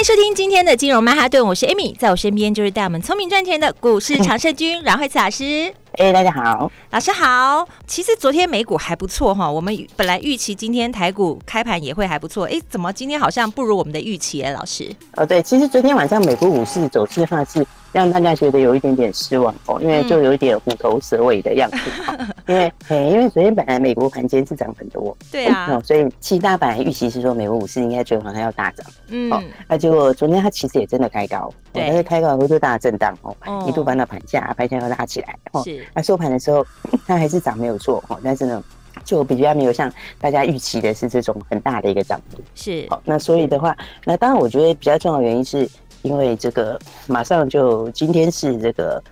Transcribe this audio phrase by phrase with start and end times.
[0.00, 5.70] 迎收听今天的金融曼哈顿，我是 Amy，在我身边就是带我们聪明赚钱的股市常胜军 阮惠慈老师。
[5.98, 7.68] 哎、欸，大家好，老师好。
[7.86, 14.90] 其实昨天美股还不错哈，我们本来预期今天台股开盘也会还不错，哎、欸，怎么今天好像不如我们的预期哎，老师？
[15.16, 17.66] 哦，对，其实昨天晚上美国股市走势的话是。
[17.92, 21.76] 让大家觉得有一点点失望哦，因为就有一点虎头蛇尾的样子。
[22.06, 22.72] 嗯、 因为，
[23.10, 36.66] 因为昨天本来美国盘间是涨很多，对啊，哦、所以其实大家本来预期是说美国股市应该昨天好像要大涨，嗯，哦，那结果昨天它其实也真的开高，对，但是开高以后就大震荡哦，一度翻到盘下，盘下又拉起来，哦，是，那收盘的时候
[37.06, 38.64] 它还是涨没有错哦，但是呢，
[39.04, 45.68] 就比较没有像大家预期的是这种很大的一个涨幅，是，哦，那所以的话，那当然我觉得比较重要的原因是。
[46.02, 49.02] 因为这个马上就今天是这个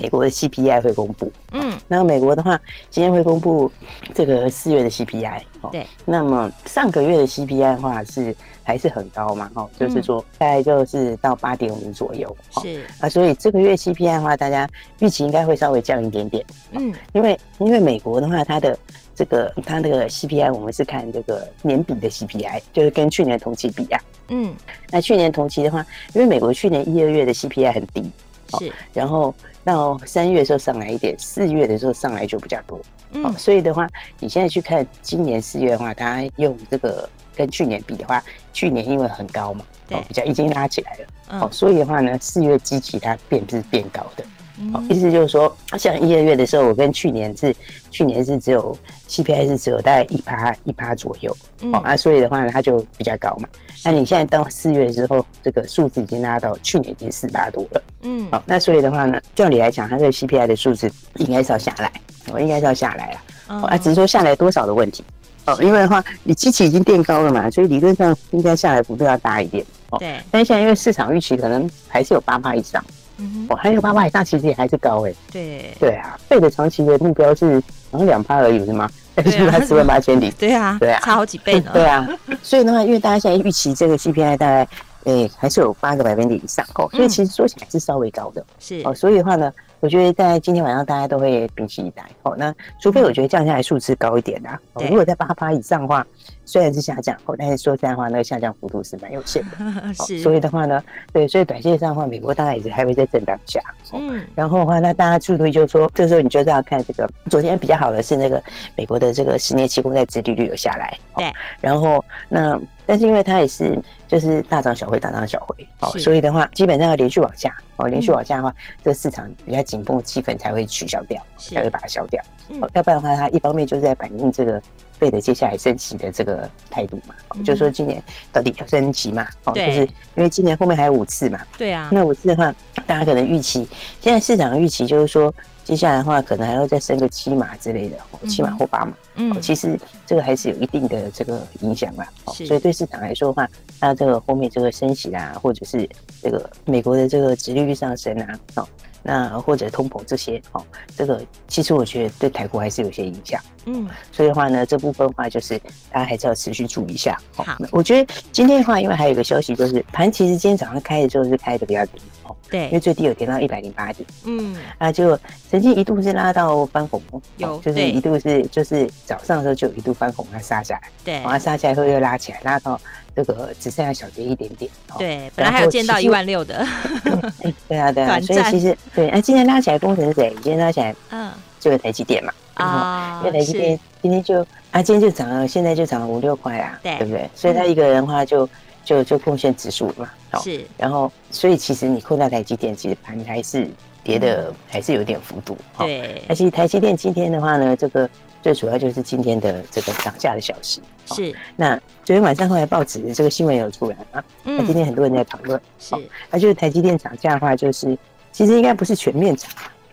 [0.00, 3.70] 美国的 CPI 会公布，嗯，那美国的话今天会公布
[4.14, 5.40] 这个四月的 CPI，
[5.72, 12.86] 对，那么上个月的 CPI 的话是还是很高嘛，哦，就是说大概就是到八点五左右，是。
[13.00, 14.68] 啊，所以这个月 CPI 的话，大家
[15.00, 18.78] 预期应该会稍微降一点点，嗯，因为因为美国的话，它的
[19.16, 24.00] 这个它那个 CPI 我们是看这个年比的 CPI，就是跟去年同期比啊。
[24.30, 24.54] 嗯，
[24.90, 28.10] 那去年同期的话，因为美国去年一二月的 CPI 很低，
[28.58, 32.80] 是，然后到三月的时候上来一点，四月的时候上来就比较多，
[33.12, 33.88] 嗯，所以的话，
[34.20, 44.24] 你现在去看今年四月的话，它用这个跟去年比的话，去年因为很高嘛，哦，比较已经拉起来了，哦，所以的话呢，四月基期它变是变高的。
[44.72, 47.54] 好，意思就是说，像一二月的时候，我跟去年是，
[47.90, 48.76] 去年是只有
[49.08, 51.36] CPI 是只有大概一趴一趴左右，
[51.72, 53.48] 哦啊，所以的话呢，它就比较高嘛。
[53.84, 61.92] 那你现在到四月之后，这个数字已经拉到去年已经四趴多了，嗯，好，那所以的话呢，照理来讲，它这个 CPI 的数字应该是要下来，
[62.32, 65.04] 哦，应该是要下来了，哦，啊，只是说下来多少的问题，
[65.46, 72.84] 哦，因为的话，你基期已经垫高了嘛，所以理论上应该下来幅度要大一点，哦，对，但是现在因为市场预期可能还是有八趴以上。
[73.18, 75.12] 嗯，哦，还有八趴以上，其实也还是高哎。
[75.32, 78.88] 对对啊，费的长期的目标是好像两趴而已，是吗？
[79.14, 80.30] 但 是它四万八千里。
[80.38, 81.70] 对啊，对啊，差好几倍呢。
[81.72, 82.08] 对啊，
[82.42, 84.68] 所以的话，因为大家现在预期这个 CPI 大概
[85.04, 88.44] 诶还是有八个百分点以上哦，所以其实说起来是稍微高的。
[88.60, 92.34] 是哦，所以的话呢，我觉得在今天晚上大家都会屏息以待哦。
[92.36, 96.06] 那除非我觉得降下来数字高一点啊，如果在八趴以上的话。
[96.48, 99.92] 虽然是下降，但是说实在话，那个下降幅度是蛮有限的。
[100.06, 103.60] 是，所以的话呢，对，所以短线上的话，美国大概也是还会在震荡下。
[103.92, 108.42] 嗯，然后的话，那大家注意就是说，这时候你就是要看这个，昨天比较好的是那个
[108.76, 110.96] 美国的这个十年期公债殖利率有下来。
[111.16, 111.30] 对，
[111.60, 122.22] 然后那但是因为它也是就是大涨小回，大涨小回，哦，所以的话基本上要连续往下，哦，连续往下的话，这个市场比较紧绷的气氛才会取消掉，才会把它消掉。
[122.48, 124.62] 嗯，要不然的话，它一方面就是在反映这个。
[124.98, 128.02] 费的接下来升息的这个态度嘛，嗯、就是说今年
[128.32, 129.28] 到底要升息嘛？
[129.44, 129.82] 哦，就是
[130.16, 131.38] 因为今年后面还有五次嘛。
[131.56, 131.88] 对啊。
[131.92, 132.52] 那五次的话，
[132.84, 133.64] 大家可能预期，
[134.00, 135.32] 现在市场的预期就是说，
[135.68, 138.92] 接下来的话可能还要再升个七码之类的，七码或八码。
[139.16, 139.38] 嗯。
[139.42, 142.08] 其实这个还是有一定的这个影响啦。
[142.32, 142.46] 是。
[142.46, 143.46] 所以对市场来说的话，
[143.78, 145.86] 那这个后面这个升息啊，或者是
[146.22, 148.66] 这个美国的这个殖利率上升啊，哦。
[149.02, 150.64] 那或者通膨这些哦，
[150.96, 155.58] 这个其实我觉得对台股还是有些影响，嗯，所以的话呢，这部分的话就是
[155.90, 157.18] 大家还是要持续注意一下。
[157.34, 165.18] 好，我觉得今天的话，因为还有一个消息就是盘其实今天早上开的时候是开的比较低哦，对，因为最低有跌到一百零八点，嗯，啊，就
[165.50, 167.00] 曾经一度是拉到翻红，
[167.36, 172.80] 有，就是一度是就是早上的时候就有一度翻红，它杀下来，对，然后杀下来后又拉起来，拉到。
[173.24, 176.64] 这个只剩下小跌一点点，对，本来还有见到一万六的，
[177.66, 180.30] 对啊，对啊， 所以其实对，那今天拉起来，工程是谁？
[180.40, 187.28] 今天拉起来，嗯，就有台积电嘛，啊，因为台积电今天就啊，今天就涨了，现在就涨了五六块啊，对，对不对？
[187.34, 188.48] 所以他一个人的话就
[188.88, 193.68] 就就贡献指数嘛，好是，然后所以其实你扣到台积电，其实盘还是
[194.02, 196.22] 跌的，还是有点幅度，对。
[196.26, 198.08] 而且台积电今天的话呢，这个。
[198.40, 201.34] 最主要就是今天的这个涨价的消息，是。
[201.56, 201.74] 那
[202.04, 205.96] 昨天晚上后来报纸这个新闻有出来啊，那今天很多人在讨论，是。
[206.30, 207.98] 那就是台积电涨价的话，就是
[208.30, 209.50] 其实应该不是全面涨，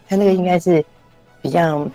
[0.07, 0.85] 它那个应该是
[1.41, 1.87] 比较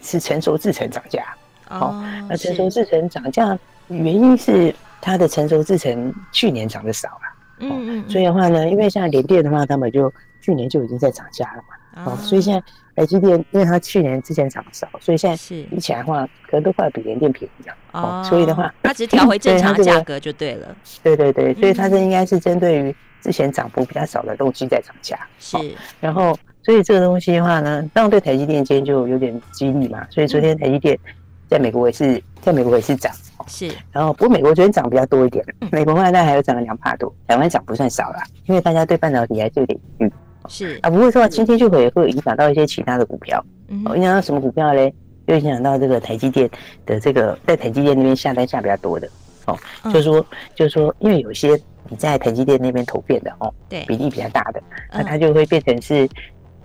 [0.00, 1.24] 是成熟制程涨价。
[1.68, 2.00] 哦。
[2.28, 4.72] 那成熟制程涨价原因是
[5.04, 7.20] 它的成熟制程去年涨得少了，
[7.58, 10.10] 嗯嗯，所以的话呢，因为像联电的话，他们就
[10.40, 12.62] 去年就已经在涨价了嘛，哦，所以现在
[12.96, 15.62] 台积电，因为它去年之前涨少，所以现在是。
[15.64, 25.58] 比起来的话，可能都快比联电便宜了，哦，所以的话，它只调回正常 价格就对了，对对对，所以它这应该是针对于之前涨幅比较少的东西在涨价，是，
[26.00, 30.98] 然后所以这个东西的话呢，当然对台积电今天就有点激励嘛，所以昨天台积电
[31.46, 33.12] 在美国也是在美国也是涨。
[33.46, 40.12] 是，然后不过美国昨天涨比较多一点，美国现在还有涨了两帕多，台湾涨不算少啦，因为大家对半导体还是有点疑虑。
[40.48, 40.78] 是。
[40.82, 44.92] 啊，不过说今天就会会影响到一些其他的股票，嗯，影响到什么股票嘞？
[45.26, 46.48] 就影响到这个台积电
[46.84, 49.08] 的这个在台积电那边下单下比较多的。
[49.46, 50.24] 哦，就是说
[50.54, 51.58] 就是说，因为有些
[51.88, 54.62] 你在台积电那边投片的哦，对，比例比较大的，
[54.92, 56.08] 那它就会变成是。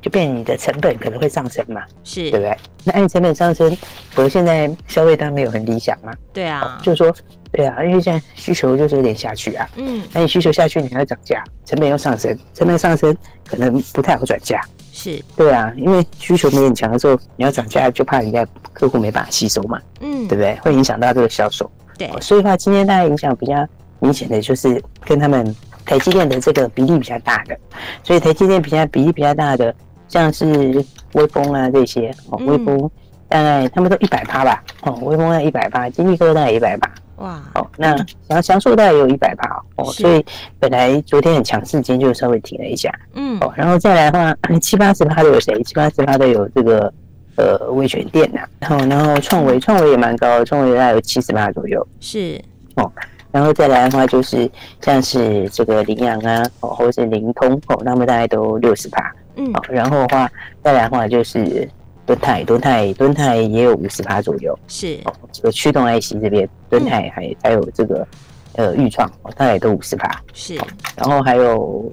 [0.01, 2.29] 就变你的成本可能会上升嘛，是。
[2.31, 2.57] 对不对？
[2.83, 3.75] 那按成本上升，
[4.15, 7.13] 可是现在消费端没有很理想嘛，对啊，就是说，
[7.51, 13.15] 对啊，因为现在需求就是有点下去啊，嗯，那你需求下去，你还要涨价，成本又上升，成本上升
[13.45, 14.61] 可能不太好转价，
[14.93, 15.21] 是。
[15.35, 20.57] 对啊，因为需求没很强的时候，你要涨价就怕人家客户没办法吸收嘛，嗯，对不对？
[20.61, 23.67] 会影响到这个销售，对，所以的话今天大家影响比较
[23.99, 25.53] 明显的就是跟他们
[25.85, 27.57] 台积电的这个比例比较大的，
[28.03, 29.75] 所以台积电比较比例比较大的。
[30.09, 30.83] 像是
[31.13, 32.89] 微风啊这些哦，微风
[33.29, 37.95] 大概他们都一百趴吧，哦，微风在一百趴，金立科大概一百趴，哇，哦，那
[38.27, 40.25] 祥祥硕大概也有一百趴哦，所以
[40.59, 45.61] 本来昨天很强势，今天就稍微停了一下，嗯，哦，然后再来的话， 七八十趴的有谁？
[45.63, 46.91] 七八十趴的有这个
[47.35, 52.41] 呃威权电呐，然后然后创维创维也蛮高的，创维大概有七十趴左右，是。
[52.75, 52.91] 哦，
[53.31, 54.49] 然后再来的话就是
[54.81, 59.13] 像是这个羚羊啊，哦，或者是灵通哦，他们大概都六十趴。
[59.39, 60.29] 嗯，好，然后的话，
[60.61, 61.67] 再来的话就是
[62.05, 65.13] 敦泰，敦泰，敦泰也有五十趴左右，是哦。
[65.31, 68.05] 这个驱动 IC 这边，敦泰还还有这个
[68.53, 70.55] 呃预创，大概都五十趴，是。
[70.95, 71.89] 然后还有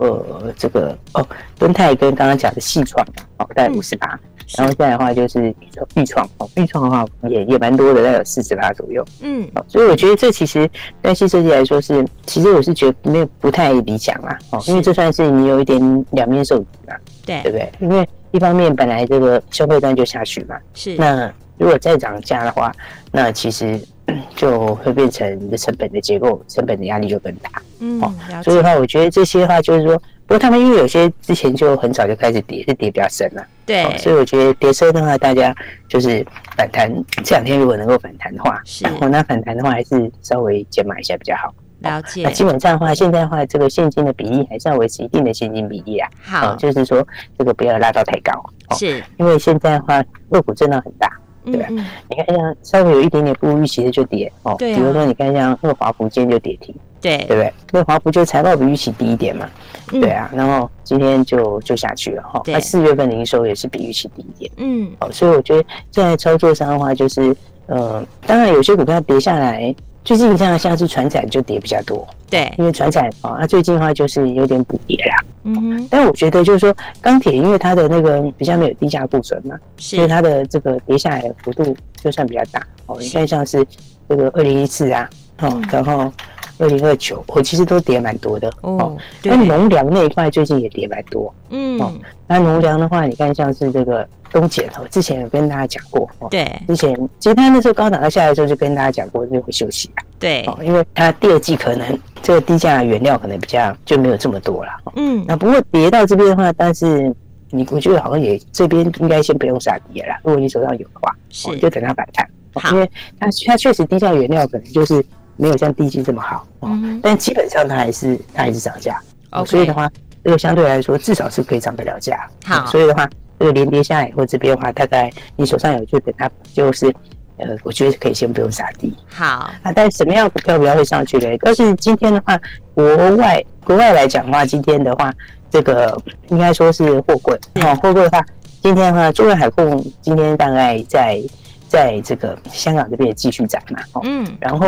[0.00, 1.26] 呃这个哦，
[1.58, 3.04] 敦泰跟刚刚讲的细创，
[3.38, 4.18] 哦，大概五十八。
[4.58, 5.54] 然后再来的话就是
[5.94, 9.04] 钰创，哦，钰创的话也也蛮多的，大概有四十八左右。
[9.20, 10.68] 嗯，所以我觉得这其实
[11.00, 17.72] 对 IC 设计来说是，其实我是觉得没有不太理想啦，哦，因为这算是你有一点两面受敌啦，对，对不对？
[17.80, 20.96] 因为一方面本来这个消费端就下去嘛，是。
[20.96, 22.72] 那如果再涨价的话，
[23.12, 23.80] 那其实
[24.36, 27.50] 就会变成你的成本的结构，成本的压力就更大。
[27.80, 28.00] 嗯，
[28.42, 30.00] 所以的话，我觉得这些的话就是说。
[30.26, 33.44] 不过他们因为有些之前就很早就开始跌，是跌比较深了。
[33.66, 35.52] 对、哦，所以我觉得跌深的话，大家
[35.88, 36.24] 就是
[36.56, 36.88] 反弹。
[37.24, 41.52] 这两天如果能够反弹的话，是，然后那反弹的话还是稍微减码一下比较好。
[41.80, 42.22] 了解。
[42.22, 46.08] 那基本上的话，现在的话，这个现金的比例还是要维持一定的现金比例啊。
[46.22, 47.06] 好、哦，就是说
[47.38, 48.32] 这个不要拉到太高。
[48.68, 49.02] 哦、是。
[49.18, 51.10] 因为现在的话，个股震荡很大，
[51.44, 51.66] 对吧？
[51.70, 54.54] 嗯嗯你看像稍微有一点点不如预期的就跌哦。
[54.58, 54.76] 对、啊。
[54.76, 56.74] 比如说你看像那个华福今天就跌停。
[57.00, 57.52] 对，对不对？
[57.72, 59.48] 那华福就财报比预期低一点嘛。
[59.90, 62.42] 对啊，然后今天就就下去了哈。
[62.46, 64.52] 那四月份的营收也是比预期低一点。
[64.58, 67.34] 嗯，好，所以我觉得现在操作上的话，就是
[67.66, 69.74] 呃，当然有些股票跌下来，
[70.04, 72.06] 最近像像是船产就跌比较多。
[72.28, 75.16] 对，因为船产啊，那最近的话就是有点补跌啦。
[75.44, 75.88] 嗯哼。
[75.90, 82.60] 但我觉得就是说钢铁，因为它的那个比较没有低价库存嘛，所以它的这个跌下来的幅度就算比较大。
[82.86, 83.66] 哦，你看像是
[84.08, 85.08] 这个二零一四啊，
[85.40, 86.12] 哦，然后。
[86.60, 88.96] 二零二九，我其实都跌蛮多的哦。
[89.24, 91.80] 那农粮那一块最近也跌蛮多，嗯。
[91.80, 91.92] 哦，
[92.26, 96.28] 那农粮的话，你看像是这个东碱哦，之前有跟大家讲过哦。
[96.30, 96.46] 对。
[96.68, 100.04] 之前其实它那时候高档它下来的时候就跟大家讲过，就会休息啊。
[100.18, 100.44] 对。
[100.44, 104.70] 哦，因为它第二季可能这个低价原料可能比较就没有这么多了。
[104.96, 105.24] 嗯。
[105.26, 107.10] 那不过跌到这边的话，但是
[107.50, 110.14] 你我觉得好像也这边应该先不用杀跌了。
[110.22, 112.28] 如果你手上有的话，是就等它反弹。
[112.72, 115.02] 因为它它确实低价原料可能就是。
[115.40, 119.46] 没有像低基这么好，嗯，但基本上它还是它还是涨价，Okay.
[119.46, 119.90] 所以的话，
[120.22, 122.28] 这个相对来说至少是可以涨得了价。
[122.44, 126.94] 好，所以的话，这个连跌下来以后这边的话，大概你手上有就等它就是，
[127.38, 128.94] 呃，我觉得可以先不用杀低。
[129.08, 131.34] 好，啊，但什么样股票比较会上去呢？
[131.40, 132.38] 但是今天的话，
[132.74, 135.10] 国外国外来讲的话，今天的话，
[135.50, 138.22] 这个应该说是货柜哦，货柜的话，
[138.62, 141.18] 今天的话，中远海控今天大概在
[141.66, 144.66] 在这个香港这边也继续涨嘛，嗯，然后。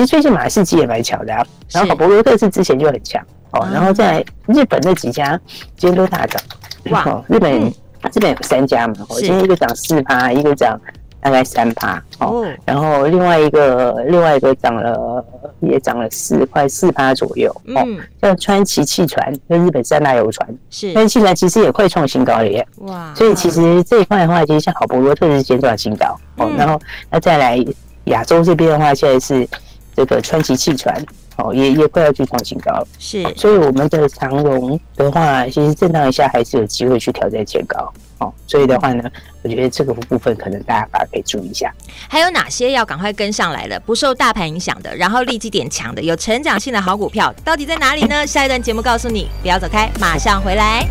[0.00, 5.38] 其实最近马士基也蛮强的啊，然后好伯罗特是之前就很强哦，然后在日本那几家
[5.76, 6.42] 今天都大涨，
[6.90, 10.80] 哇，日本日本有三家嘛，今天一个涨四趴，一个涨
[11.20, 15.22] 大概三趴哦，然后另外一个另外一个涨了
[15.60, 17.86] 也涨了四块四趴左右哦，
[18.22, 26.80] 像川崎汽船跟日本三大游船，是川崎汽船其实也快创新高了耶，哇，所以其实这一块的话，其实像好博罗特是先创新高哦，然后
[27.10, 27.62] 那再来
[28.04, 29.46] 亚洲这边的话，现在是。
[29.96, 30.94] 这个川崎汽船，
[31.36, 32.86] 哦，也也快要去创新高了。
[32.98, 37.92] 是，所以我们的长荣的话，其实震荡一下还是有机会去挑战前高。
[38.18, 39.10] 哦，所以的话呢，
[39.42, 41.72] 我觉得这个部分可能大家反而可以注意一下。
[42.08, 48.26] 还有哪些要赶快跟上来的，不受大盘影响的，然后立即点强的，有成长性的好股票，到底在哪里呢？
[48.26, 50.86] 下一段节目告诉你，不要走开，马上回来。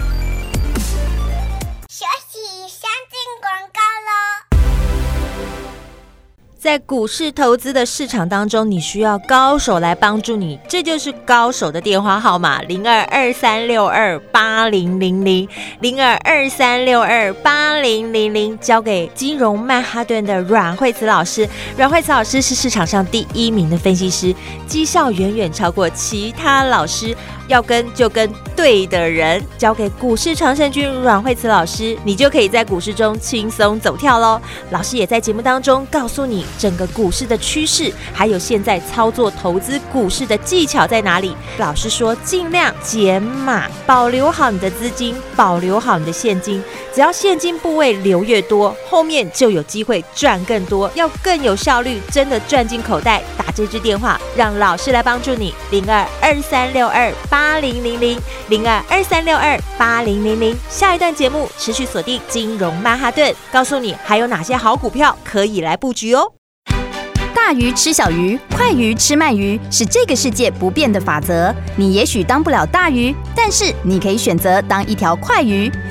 [6.60, 15.48] 在股市投资的市场当中，你需要高手来帮助你，这就是高手的电话号码：零二二三六二八零零零
[15.80, 21.48] 零二二三六二八零零零，交给金融曼哈顿的阮慧慈老师。
[21.78, 24.36] 阮慧慈老师是市场上第一名的分析师，
[24.68, 27.16] 绩效远远超过其他老师。
[27.50, 34.39] 要跟就跟对的人，交给股市常胜军阮慧慈老师，你就可以在股市中轻松走跳喽。
[34.70, 41.36] 老师也在节目当中告诉你整个股市的趋势，还有现在操作投资股市的技巧在哪里。
[41.58, 46.63] 老师说，尽量减码，保留好你的资金，保留好你的现金。
[46.94, 53.24] 只要现金部位留越多，后面就有机会赚更多，要更有效率，真的赚进口袋。
[53.38, 55.53] 打这支电话，让老师来帮助你。
[55.72, 58.19] 零二二三六二八八零零零
[58.50, 60.53] 零二二三六二八零零零。
[60.69, 66.34] 下一段节目持续锁定金融曼哈顿，告诉你还有哪些好股票可以来布局哦。
[67.34, 71.55] 大鱼吃小鱼，快鱼吃慢鱼，是这个世界不变的法则。
[71.77, 75.72] 你也许当不了大鱼，但是你可以选择当一条快鱼。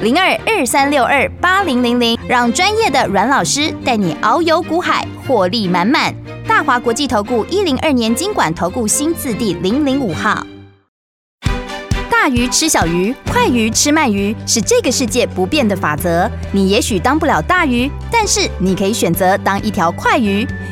[0.00, 6.12] 零二二三六二八零零零，让专业的阮老师带你遨游股海，获利满满。
[6.48, 10.44] 大华国际投顾一零二年金管投顾新字第零零五号。
[12.10, 16.28] 大鱼吃小鱼，快鱼吃慢鱼，是这个世界不变的法则。
[16.50, 20.44] 你也许当不了大鱼，但是你可以选择当一条快鱼。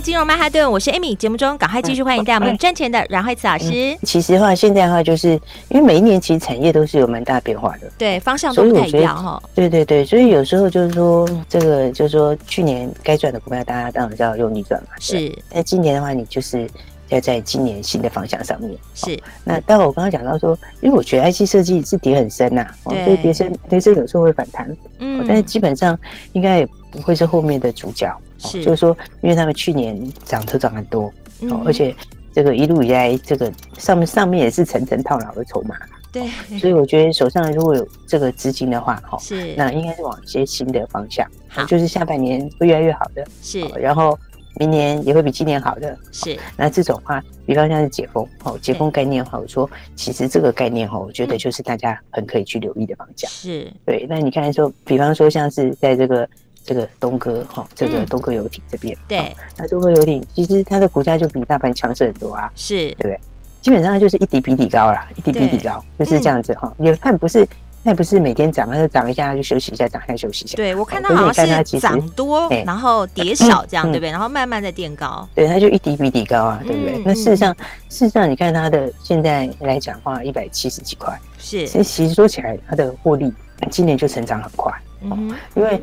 [0.00, 1.14] 金融曼哈顿，我是 Amy。
[1.14, 3.96] 节目中赶快继续欢迎带我们赚钱的阮慧慈老师。
[4.02, 9.40] 其实的话，现在的话，就是因为每一年其实产业都是有蛮大变化的，对，方向都不太一样哈。
[9.54, 14.88] 对对对，所以有时候就是说，这个就是说，去年该赚的股票，大家当然就要用力赚嘛。
[14.98, 15.32] 是。
[15.52, 16.68] 那今年的话，你就是
[17.10, 18.76] 要在今年新的方向上面。
[18.94, 19.16] 是。
[19.44, 24.76] 那待会我刚刚讲到说，因为我觉得 IC 设计是跌很深呐，所以跌深跌深有时候会反弹。
[24.98, 25.24] 嗯。
[25.26, 25.96] 但是基本上
[26.32, 28.12] 应该也不会是后面的主角。
[28.48, 31.12] 是，就是说，因为他们去年涨都涨很多，
[31.50, 31.94] 哦，而且
[32.32, 35.76] 这个一路以来，这个上面上面也是层层套牢的筹码，
[36.12, 36.28] 对，
[36.58, 44.18] 所以我觉得手上如果有这个资金的话，哈，是，那应该是往一些新的方向，好，就是下半年会越来越好的，是，然后
[44.58, 53.72] 明年也会比今年好的，是，那这种话，比方像是解封，哦，解封概念的话，我说其实这个概念哈，我觉得就是大家很可以去留意的方向，是。
[53.86, 56.28] 对，那你看说，比方说像是在这个。
[56.64, 63.20] 这个东哥哈，这个东哥游艇这边，对，那东哥游艇其实它的股价就比大盘强势很多啊，是对不对？
[63.60, 66.72] 基本上就是一底比底高啦，一底比底高，就是这样子哈。
[66.78, 67.46] 也看不是，
[67.82, 70.56] 那不是每天涨，它就涨一下就休息一下，涨一下休息一下。
[70.56, 74.10] 对，我看它好像是涨多，然后跌少这样，对不对？
[74.10, 77.02] 然后慢慢再垫高，对，它就一底比底高啊，对不对？
[77.04, 77.54] 那事实上，
[77.88, 83.32] 事实上你看它的现在来讲的话，一百七十几块，是，其实说起来它的获利
[83.70, 84.70] 今年就成长很快。
[85.04, 85.82] 嗯，因为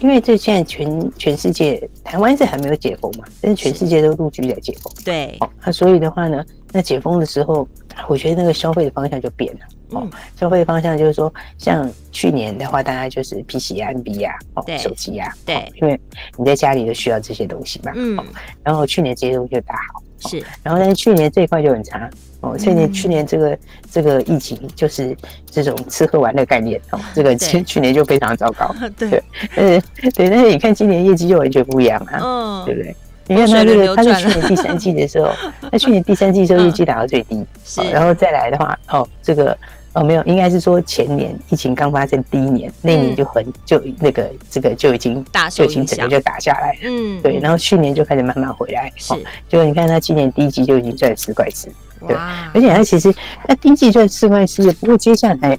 [0.00, 4.92] 因为这现在全全世界，台湾是还没有解封嘛，但是全世界都陆续在解封。
[5.04, 7.68] 对，哦，那所以的话呢，那解封的时候，
[8.08, 9.60] 我觉得那个消费的方向就变了。
[9.90, 16.00] 哦，消费方向就是说，像去年的话，大家就是 PC 啊、NB 啊、哦，手机啊，对，因为
[16.38, 17.92] 你在家里都需要这些东西嘛。
[17.94, 18.18] 嗯。
[18.62, 20.02] 然后去年这些东西就大好。
[20.28, 20.44] 是。
[20.62, 22.08] 然后但是去年这一块就很差。
[22.40, 23.58] 哦，去年去年这个
[23.90, 25.16] 这个疫情就是
[25.48, 28.74] 这种吃喝玩乐概念哦， 这个去去年就非常糟糕。
[28.98, 29.22] 对。
[29.54, 29.80] 呃，
[30.14, 32.18] 对，但是你看今年业绩就完全不一样啊。
[32.20, 32.64] 嗯。
[32.66, 32.96] 对不对？
[33.28, 35.30] 你看他这个，他在去年第三季的时候，
[35.70, 37.46] 他去年第三季的时候业绩 打到最低。
[37.64, 37.80] 是。
[37.90, 39.56] 然后再来的话，哦，这个。
[39.94, 49.14] 哦，没有，应该是说前年疫情刚发生第一年，那年就很就那个这个就已经就已经整个就打下来，嗯，对，然后去年就开始慢慢回来，是，
[49.48, 51.68] 就你看他今年第一季就已经赚四块四，
[52.06, 53.14] 对，而且他其实
[53.46, 55.58] 他第一季赚四块四，不过接下来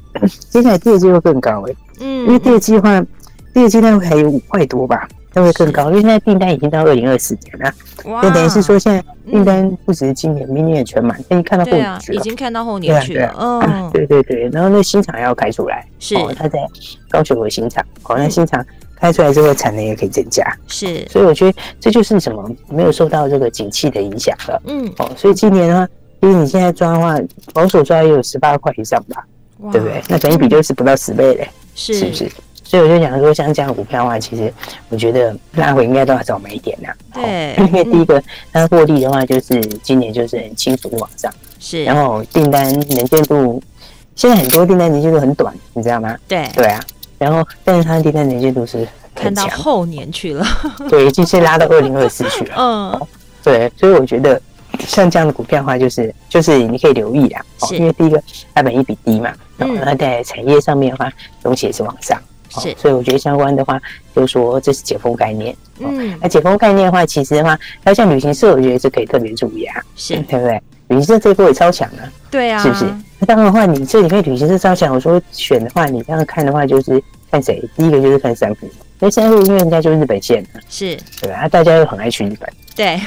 [0.50, 3.06] 接下来第二季会更高哎，嗯，因为第二季的话，
[3.54, 5.08] 第二季大概还有五块多吧。
[5.34, 7.74] 都会更高，因为现在订单已经到二零二四年了，
[8.22, 13.36] 就等于是说现在订单不只是今年，明年也全满，可以看到后年去了，已经看到后年去了。
[13.40, 16.60] 嗯，对对对，然后那新厂要开出来，是，他在
[17.10, 18.64] 高雄有新厂，好，那新厂
[18.96, 25.88] 开出来之后产能也可以增加，是，所以我觉得这就是什么没有受到这个景气的影响了，嗯，哦，所以今年的话，
[26.22, 27.18] 因为你现在抓的话，
[27.54, 29.26] 保守抓也有十八块以上吧，
[29.72, 30.02] 对不对？
[30.08, 32.32] 那本益比就是不到十倍嘞，是不是？
[32.74, 34.52] 所以我就讲说，像这样的股票的话，其实
[34.90, 36.88] 我觉得拉回应该都要早买一点的。
[37.14, 38.20] 对，因为第一个
[38.52, 41.32] 它获利的话，就是今年就是很轻松往上。
[41.60, 41.84] 是。
[41.84, 43.62] 然后订单能见度，
[44.16, 46.18] 现在很多订单能见度很短，你知道吗？
[46.28, 46.50] 对。
[46.56, 46.84] 对啊。
[47.20, 50.44] 然后，但是它的订单能见度是看到后年去了。
[50.90, 52.56] 对，已经是拉到二零二四去了。
[52.58, 53.08] 嗯。
[53.44, 54.42] 对，所以我觉得
[54.80, 57.46] 像这样的股票的话，就是就是你可以留意啊。
[57.68, 57.78] 是。
[57.78, 58.20] 因为第一个
[58.56, 62.20] 它本益比低嘛，然后它在产业上面的话，东西也是往上。
[62.62, 63.80] 是，所以我觉得相关的话，
[64.16, 65.56] 就是说这是解封概念。
[65.80, 70.62] 嗯，那解封概念的话，其实的话，要像旅行社，我觉得是可以特别注意啊，是，对不对？
[70.90, 72.86] 旅行社这一波也超强啊，对啊，是不是？
[73.20, 77.64] 那当然的话，你这里面旅行社超强，我说选的话，你这样看的话，就是看谁？
[77.76, 78.72] 第一个就是看三富，因
[79.08, 81.48] 为三富因为人家就是日本线的，是，对吧？
[81.48, 83.00] 大家又很爱去日本，对，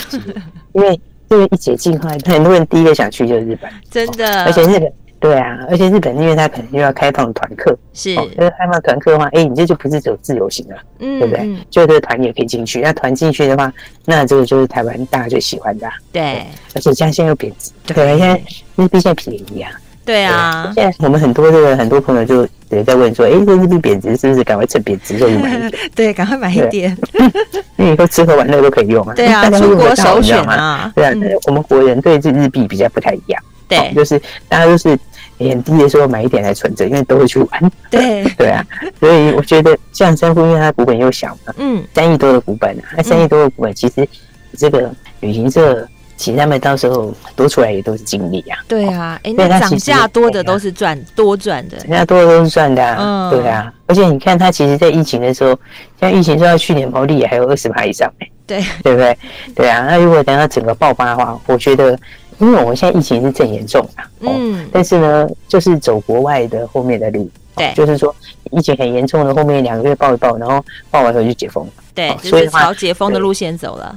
[0.73, 4.93] 因为这个一解禁的话，很多人第一个想去就是日本， 真的，而且日本。
[5.27, 11.57] 对啊，而且日本因为它可能又要开放团客，是，因为开放团客的话，哎，你这就不是走自由行了，嗯，对不对？
[11.69, 13.73] 就这个团也可以进去，那团进去的话，
[14.05, 18.41] 那这个就是台湾大家最喜欢的，对，而且现在又贬值，对，现在
[18.77, 19.73] 日币现在便宜啊，
[20.05, 25.73] 对啊，现在我们很多这个很多朋友就也在问说，哎，这日币贬值是不是赶快趁贬值就买一点？
[25.97, 26.97] 对，赶快买一点，
[27.77, 31.13] 因为以后吃喝玩乐都可以用啊，对啊， 出国首选啊，对啊，
[31.49, 33.43] 我们国人对这日币比较不太一样。
[33.69, 34.17] 对，就是
[34.49, 34.97] 大家都是
[35.39, 37.73] 很低的时候买一点来存着，因为都会去玩。
[37.91, 38.65] 对 对啊，
[38.99, 44.09] 所以我觉得像三富，因为它股本又小嘛，嗯，三亿多的股本啊，那三亿多的股本，其实
[44.57, 48.59] 这个旅行社其实他们到时候多出来也都是净利啊。
[48.67, 52.97] 对啊，哎，那涨价多的都是赚多赚的，涨价多的都是赚的啊。
[52.99, 55.59] 嗯，对啊，而且你看它其实，在疫情的时候，
[56.01, 58.29] 像疫情说到去年毛利也还有二十趴以上哎。
[58.47, 59.19] 对，对不对？
[59.55, 61.99] 对啊，那如果等到整个爆发的话，我觉得。
[62.39, 68.15] 因为我们现在疫情是正严重啊，嗯，但是呢，就是走国外的后面的路，对，就是说
[68.51, 73.97] 疫情很严重的后面两个月爆一爆，然后爆完后就解封，对，所以朝解封的路线走了。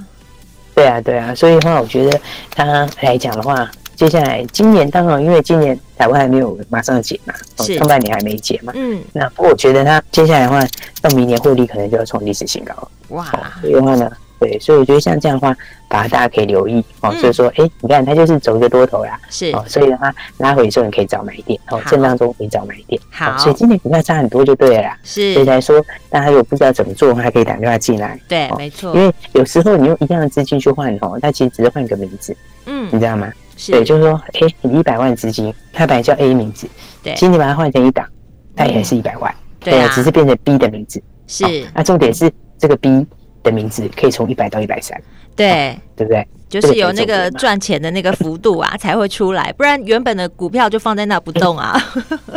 [0.74, 2.20] 对啊，对啊，所以的话，我觉得
[2.56, 7.78] 他来讲的话，接下来今年当然因为今年台湾还没有马上解嘛，是。
[7.78, 10.66] 上半年还没解嘛，嗯，那不过我觉得他接下来的话，
[11.02, 13.26] 到明年获利可能就要创历史新高了，哇，
[13.60, 14.10] 所以的话呢。
[14.40, 15.56] 对，所以我觉得像这样的话，
[15.88, 17.14] 把大家可以留意哦。
[17.16, 19.64] 就是说，哎，你看它就是走一个多头啦，是哦。
[19.68, 23.02] 所以的话，拉回的时候你可以早买一点哦，震荡中可以早买一点。
[23.12, 24.98] 好，所以今年股票差很多就对了啦。
[25.04, 28.20] 是，所以来说，大家如果不知道怎么做，还可以打电话进来。
[28.28, 28.96] 对，没错。
[28.96, 32.36] 因为有时候你用一样的资金去换哦，它其实只是换个名字。
[32.66, 33.30] 嗯，你知道吗？
[33.58, 33.72] 是。
[33.74, 36.66] 对，就是说，哎，你一百万资金，它本来叫 A 名字，
[37.04, 38.08] 对，其实你把它换成一档，
[38.56, 41.02] 它也是一百万，对，只是变成 B 的名字。
[41.28, 41.66] 是。
[41.74, 43.06] 那重点是这个 B。
[43.44, 45.02] 的名字可以从一百到一百三，
[45.36, 46.28] 对，对不对？
[46.50, 51.80] 就是有那个赚钱的那个幅度啊，才会出来，不然原本的股票就放在那不动啊。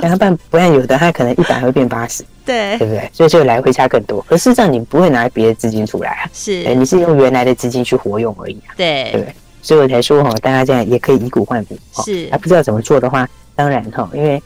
[0.02, 3.10] 然后不然不然有的它可能一百会变八十， 对，对不对？
[3.12, 4.20] 所以就来回差更多。
[4.28, 9.34] 可事实上你不会拿别的资金出来啊，是，你是用原来的资金去活用而已啊，对，对不对？
[9.62, 14.42] 所以我才说哈，大家这样也可以以股换股，是，还不知道怎么做的话，当然哈，因为。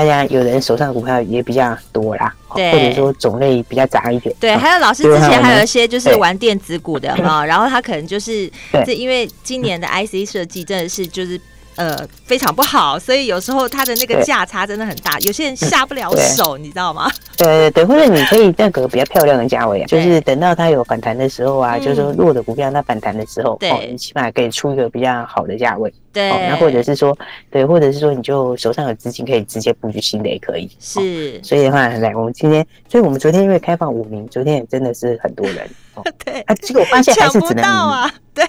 [0.00, 4.34] 大家有人手上股票也比较多啦，对，或者说种类比较杂一点。
[4.40, 8.50] 对，还有老师之前还有一些就是玩电子股的 哈，然后他可能就是
[8.86, 11.38] 这因为今年的 IC 设计真的是就是
[11.80, 17.10] 呃非常不好，所以有时候它的那个价差真的很大，有些人下不了手，你知道吗？
[17.38, 25.90] 对对对，或者你可以那个比较漂亮的价位啊，就是等到它有反弹的时候啊，就是说弱的股票它反弹的时候，哦，你起码可以出一个比较好的价位。
[26.12, 27.16] 对，那或者是说，
[27.50, 30.68] 对，或者是说，你就手上有资金可以直接布局新的也可以。
[30.80, 35.70] 是，所以的话，来，我们今天，所以我们昨天因为开放五名，昨天也真的是很多人。
[36.24, 38.10] 对啊，结果我发现还是只能。
[38.34, 38.44] 对。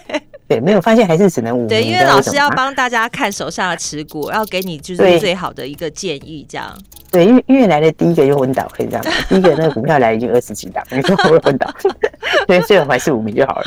[0.52, 1.66] 对，没有发现还是只能五。
[1.66, 6.78] 对，因为老师要帮大家看手上的持股，要给你就是最好的一个建议，这样。
[7.10, 9.06] 对，因为因为来的第一个就昏倒，可以这样。
[9.30, 11.74] 第一个那个股票来已经二十几档，你说我会昏倒？
[12.48, 13.66] 所以最好还是五名就好了。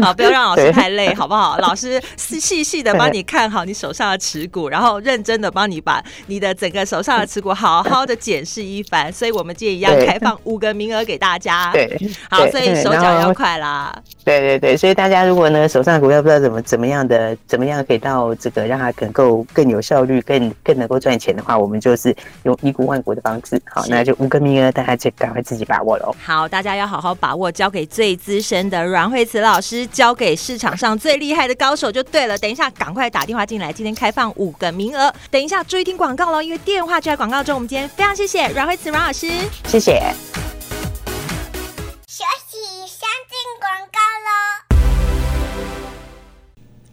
[0.04, 1.58] 好，不要让老师太累，好不好？
[1.58, 9.12] 老师 细细的帮你看好你手上的持股，然后认真的帮你把你的整个手上的持股好好的检视一番。
[9.12, 11.70] 所以我们今天一样开放五个名额给大家。
[11.72, 11.98] 对，
[12.30, 13.94] 好，所以手脚要快啦。
[14.22, 23.60] 对对对，所以大家如果呢手上的股票不知道怎么怎么样的怎么样可以到这个让它能够更有效率、更更能够赚钱的话，我们就是用一股万股的方式。
[23.68, 26.14] 好，那就五个名额，大家就赶快自己把握喽。
[26.22, 32.38] 好，大家要好好把握，交给最资深的阮慧慈老师，交给市场上最厉害的高手就对了。
[32.38, 35.12] 等一下赶快打电话进来，今天开放五个名额。
[35.28, 37.56] 等一下注意听广告喽，因为电话就在广告中。
[37.56, 39.28] 我们今天非常谢谢阮慧慈阮老师，
[39.66, 40.43] 谢谢。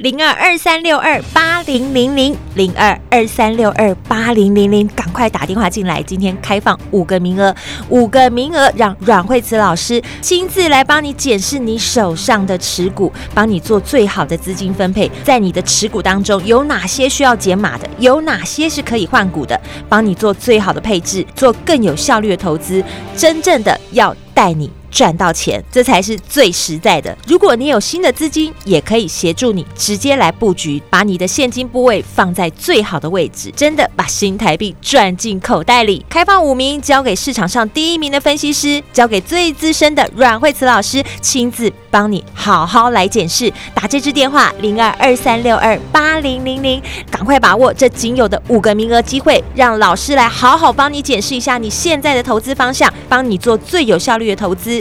[0.01, 6.01] 零二二三六二八零零零零二二三六二八零零零，赶快打电话进来！
[6.01, 7.55] 今天开放五个名额，
[7.89, 15.07] 五个名额让阮慧慈老师亲自来帮你检视你手上的持股，帮你做最好的资金分配。
[15.23, 17.87] 在你的持股当中，有哪些需要减码的？
[17.99, 19.61] 有哪些是可以换股的？
[19.87, 22.83] 帮你做最好的配置，做更有效率的投资。
[23.15, 24.71] 真正的要带你。
[24.91, 27.17] 赚到钱，这才是最实在的。
[27.25, 36.06] 如果你有新的资金，也可以协助你直接来布局，把你的现金部位放在最好的位置，真的把新台币赚进口袋里。
[36.10, 43.51] 开放五名，交给市场上第一名的分析师，交给最资深的阮慧慈老师，亲自帮你好好来检视。
[43.73, 54.81] 打这支电话零二二三六二八零零零，赶快把握这仅有的五个名额机会，让老师来好好帮你检视一下你现在的投资方向，帮你做最有效率的投资。